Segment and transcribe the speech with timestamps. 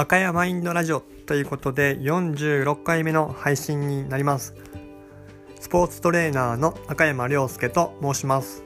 [0.00, 4.54] 赤山マインドラジオということで46回目の配信になります。
[5.60, 8.64] スポーツトレーナーの赤山亮介と申します。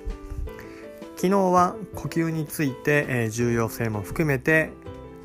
[1.16, 4.70] 昨日は呼吸について、え重要性も含めて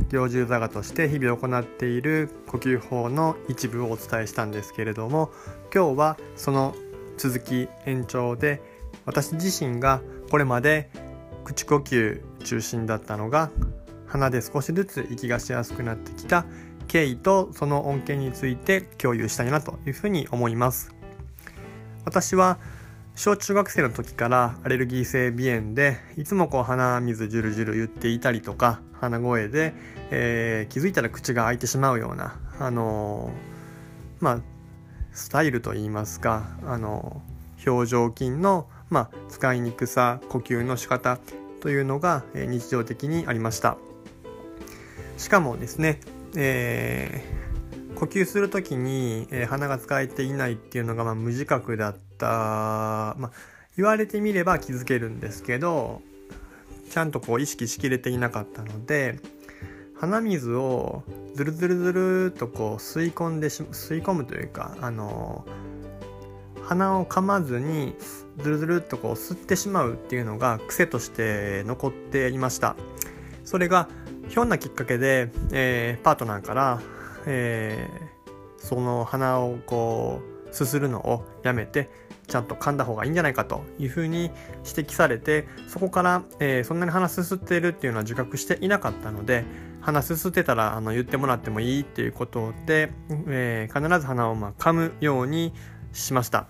[0.09, 5.29] 行獣座がとして日々行っている呼吸法の一部をお伝えしたんですけれども
[5.71, 6.73] 今日はその
[7.19, 8.63] 続き延長で
[9.05, 10.01] 私自身が
[10.31, 10.89] これまで
[11.43, 13.51] 口呼吸中心だったのが
[14.09, 16.45] 鼻で少しずつ息がしやすくなってきた
[16.87, 20.93] 経緯とその恩恵について共有したいなというふうに思います
[22.03, 22.57] 私は
[23.15, 29.73] 小中学生の時からアレルギー性鼻炎でいつもこう鼻水ジュルジュル言っていたりとか鼻声で、
[30.09, 34.41] えー、気づいたら口が開いてしまうようなあのー、まあ
[35.11, 41.19] スタイルといいますかあのー、表情筋の、まあ、使いにくさ呼吸の仕方
[41.61, 43.77] というのが日常的にありました。
[45.19, 45.99] しかもですね、
[46.35, 52.25] えー、呼吸する時に、えー、鼻が使えていないっていうのが、まあ、無自覚だった、
[53.17, 53.31] まあ、
[53.75, 56.01] 言われてみれば気づけるんですけど
[56.89, 59.19] ちゃんとこう意識しきれていなかったので
[59.99, 61.03] 鼻水を
[61.35, 65.45] ズルズルズルとこう吸い込んでし吸い込むというかあの
[66.63, 67.93] 鼻を噛まずに
[68.37, 72.77] ズルズルっとこう吸ってしまうっていうのが癖として残っていました。
[73.49, 73.89] それが
[74.29, 76.81] ひょんなきっかけで、えー、パートナーから、
[77.25, 81.89] えー、その鼻をこうすするのをやめて
[82.27, 84.31] ちゃんと噛んだ方がいいんじゃないかというふうに
[84.65, 89.43] 指摘されてそこから、えー、そんなに鼻すすってるっていうのは自覚していなかったので
[89.81, 92.91] 鼻すすってたらあの言ってもらってもいいっていうことで、
[93.27, 95.53] えー、必ず鼻をまあ噛むように
[95.91, 96.47] しました。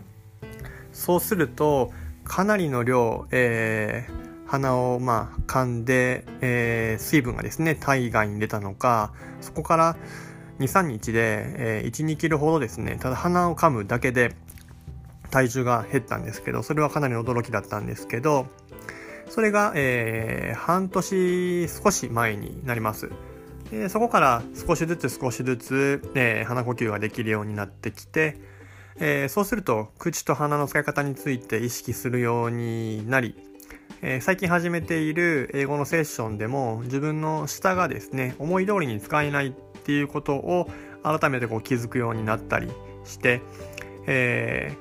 [0.92, 1.92] そうすると
[2.26, 9.96] かなりの量、えー、鼻をまあ噛んで、えー、水分がですね体外に出たのかそこから
[10.60, 14.36] 23日で、えー、12キロほどですねただ鼻を噛むだけで
[15.30, 18.48] 体重が減ったんですけどそれはかなり驚きだったんですけど
[19.30, 23.12] それが、えー、半年少し前になります。
[23.70, 28.38] でそこから少しずつ少しずつ、えー、鼻呼吸ができるようになってきて、
[28.96, 33.36] えー、そうすると口と鼻の使い方について意識するようになり
[34.02, 40.70] えー、最近始めている英語のセッションでも自分の舌がですね思い通りに使えないっていうことを
[41.04, 42.70] 改めてこう気づくようになったり
[43.04, 43.42] して、
[44.08, 44.78] え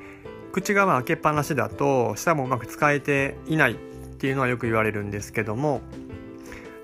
[0.50, 3.76] ー、口が開けっぱなしだと舌もうまく使えていないっ
[4.18, 5.80] ていうのはよく言われるんですけども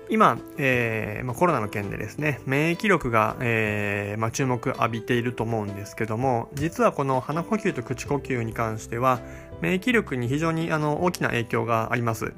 [0.09, 9.21] 今、えーまあ、コロナの件でですね免疫力が、えーまあ、注目浴びていると思うんですけども実はこの鼻呼吸と口呼吸に関しては
[9.65, 12.33] 免疫力に非常にあの大きな影響があります。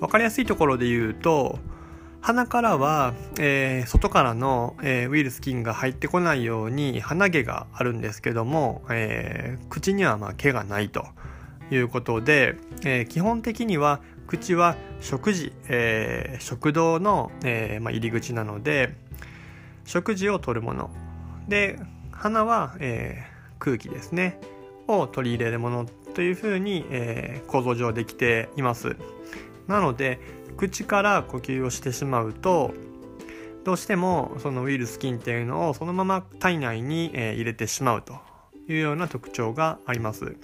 [0.00, 1.58] わかりやすいところで言うと、
[2.20, 11.06] 鼻からは、えー、外からの、えー、ウイルス菌が入ってこないように鼻毛があるんですけども、えー、口にはまあ毛がないと
[11.70, 18.94] いうことで、え基本的には口は食事、え食道の、えまあ、入り口なので
[19.86, 20.90] 食事を取るもの
[21.48, 21.78] で
[22.12, 23.24] 鼻は、え
[23.58, 24.38] 空気ですね
[24.90, 28.96] を取り入れるものというふうに、えー、構造上できています
[29.66, 30.18] なので
[30.56, 32.74] 口から呼吸をしてしまうと
[33.64, 38.18] どうしてもそのウイルス菌っていうのをそのまま体内に、えー、入れてしまうと
[38.68, 40.36] いうような特徴があります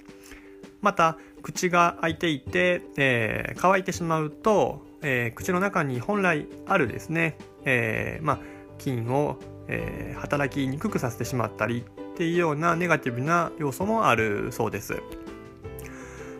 [0.81, 8.39] また口が開いていて、えー、乾いてしまうと、えー、口の中に本来あるですね、えー、まあ、
[8.77, 9.37] 菌を、
[9.69, 11.83] え働きにくくさせてしまったり
[12.13, 15.01] っていうようなネガティブな要素もあるそうです。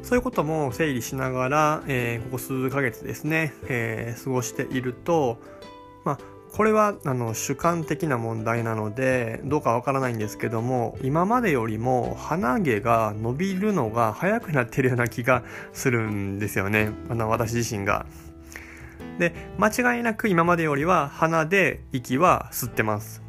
[0.07, 5.37] そういうことも整理しながら、えー、ここ数ヶ月ですね、えー、過ごしていると、
[6.05, 6.17] まあ、
[6.53, 18.05] これはあの主観的な問題なのでどうかわからないんですけども今までよりも鼻毛が伸びるのが早くなってるような気がするんですよねあの私自身が。
[19.19, 23.21] で間違いなく今までよりは鼻で息は吸ってます。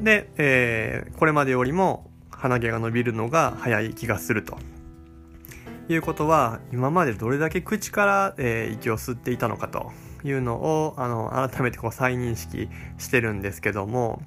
[0.00, 4.56] で、えー、これまでよりも鼻毛が伸びるのが早い気がすると
[5.88, 9.92] いうことは今までどれだけ口から、えー、息を吸っていたのかと
[10.24, 14.22] いうのをあの改めてこう再認識してるんですけども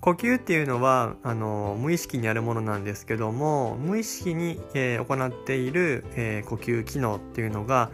[0.00, 7.90] 呼吸っていうのはあの無意識にあるものなんですけども無意識に、えー、行っている、えー、呼吸機能っていうのが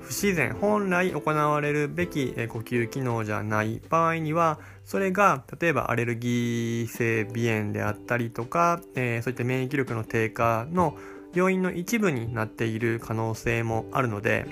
[0.00, 10.96] 不自然本来行われるべき呼吸機能じゃない場合にはそれが例えばアレルギー性鼻炎であったりとか、えー、そういった免疫力の低下の
[11.34, 14.46] 要因の一部になっている可能性もあるので、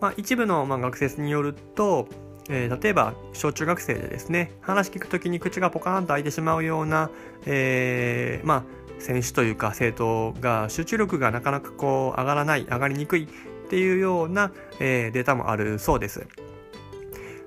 [0.00, 2.08] まあ、一部のま学説によると、
[2.48, 7.10] えー、例えば小中学生でですね話聞く時に口がポカーンと開いてしまうような、
[7.46, 8.64] えー、まあ
[9.00, 13.26] 選手というか生徒が集中力がなかなかこう上がらない上がりにくいっ
[13.68, 16.26] ていうような、えー、データもあるそうです。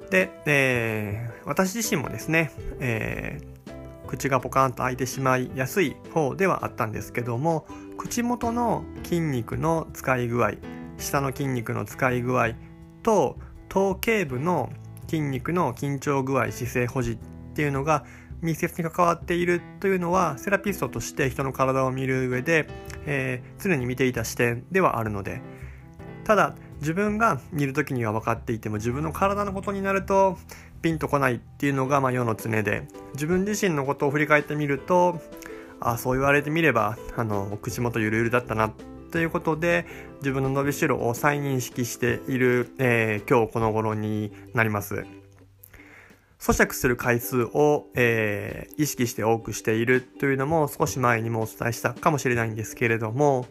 [0.09, 7.65] で、え、私自身もですね、えー、口がポカーンと開いてしまいやすい方ではあったんですけども
[7.97, 10.53] 口元の筋肉の使い具合
[10.97, 12.51] 下の筋肉の使い具合
[13.01, 13.37] と
[13.69, 14.71] 頭頸部の
[15.07, 17.17] 筋肉の緊張具合姿勢保持っ
[17.55, 18.05] ていうのが
[18.41, 22.67] 密接に関わっているというのはセラピストとして人の体を見る上で、
[23.05, 25.41] えー、常に見ていた視点ではあるので
[26.25, 30.37] ただ自分が見る時には分かっていても自分の体のことになると
[30.81, 35.21] ピンとこないっていうのがま世の常で自分自身のことを振り返ってみると
[35.85, 38.73] あそう言われてみればあの口元ゆるゆるだったな
[39.11, 39.85] ということで
[40.21, 45.05] 自分の伸びしろを再認識している、えー、今日この頃になります。
[46.39, 53.45] 咀嚼する回数を、えー、意識して多くしているというのも少し前にもお伝えしたかもしれないんですけれども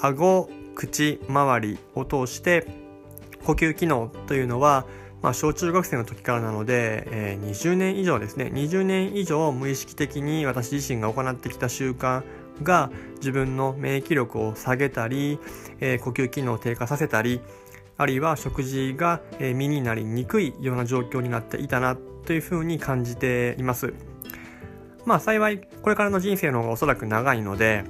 [0.00, 2.68] 顎口周りを通して
[3.44, 4.86] 呼吸機能というのは
[5.22, 12.22] まあ、小中学生の時からなので、えー、20年以上ですね20年以上無意識的に私自身が行ってきた習慣
[12.62, 15.38] が自分の免疫力を下げたり、
[15.80, 17.40] えー、呼吸機能を低下させたり
[17.96, 23.92] あるいは食事が身になりにくいような状況になっていたなというふうに感じています。
[25.04, 27.84] まあ幸いこれからの人生の方がおそらく長いので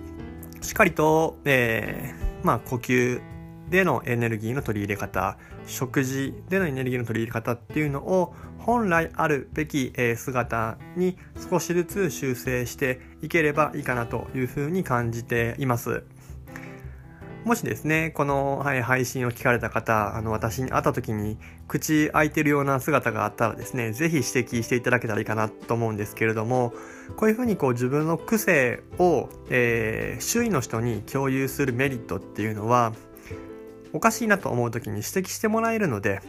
[0.63, 3.21] しっかりと、えー、まあ呼吸
[3.71, 5.37] でのエネルギーの取り入れ方
[5.67, 11.17] 食事でのエネルギーの取り入れ方っていうのを本来あるべき姿に
[11.51, 16.05] 少しずつ修正していければいいかなというふうに感じています。
[17.45, 26.75] もしですね、この、はい、配信を聞かれた方、あの、私に会った時に、口開いてるような姿があったらですね、ぜひ指摘していただけたらいいかなと思うんですけれども、
[27.17, 32.93] こういうふうにこう自分の癖を、えー、周囲の人に共有するメリットっていうのは、
[33.93, 36.21] おかしいなと思う時に指摘してもらえるので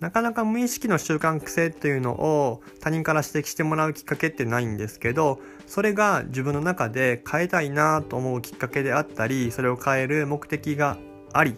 [0.00, 10.98] なかなか無意識の習慣癖っていうのを他人から指摘してもらうきっかけってないんですけどそれが自分の中で変えたいなと思うきっかけであったりそれを変える目的が
[11.32, 11.56] あり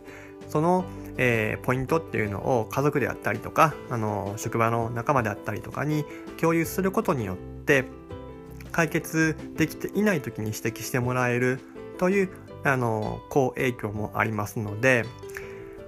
[0.49, 0.85] その、
[1.17, 6.05] えー、ポイントっていうのを家族であったりとかあの職場の仲間であったりとかに
[6.39, 7.85] 共有することによって
[8.71, 11.61] 解決できていない時に指摘してもらえる
[11.99, 12.29] という
[12.69, 15.05] あの好影響もありますので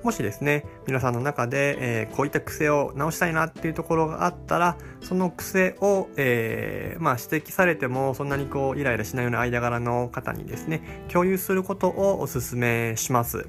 [0.03, 13.49] もしですね皆さんの中で、えー、こういった癖を直したいなっていうところがあったらその癖を、えー、まあ、指摘されてもそんなにこうイライラしないような間柄の方にですね共有することをお勧めします。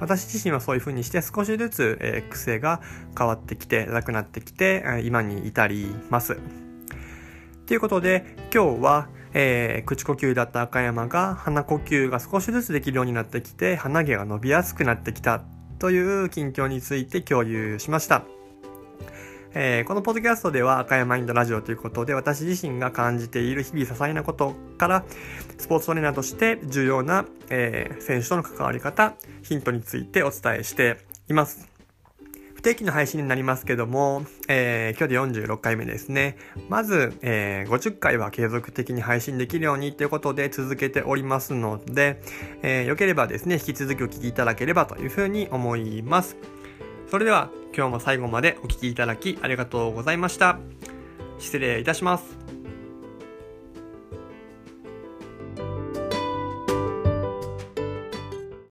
[0.00, 2.80] 私自身はそういう風にして少しずつ、えー、癖が
[3.16, 6.38] 変わってきてなくなってきて今に至ります。
[7.66, 15.42] ということで今日はえー、口呼吸だった赤山が鼻呼吸が少しずつできるようになってきて鼻毛が伸びやすくなってきた
[15.78, 18.24] という近況について共有しました。
[19.54, 25.04] えー、このポッドキャストでは赤山インドラジオということで私自身が感じている日々些細なことから
[25.56, 30.98] スポーツトレーナーとして重要な、えー、選手との関わり方ヒントについてお伝えして
[31.28, 31.77] います。
[32.58, 36.36] 不定期の配信になりますけども、えー、今日で46回目ですね。
[36.68, 42.20] まず、えー、50回は継続的に配信できるようにということで続けておりますので、
[42.62, 46.36] えー、よければですね、引き続きお聞きいただければというふうに思います。
[47.08, 50.58] それでは、今日も最後までお聴きいただきありがとうございました。
[51.38, 52.37] 失礼いたします。